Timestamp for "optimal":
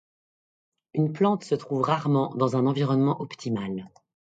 3.21-3.87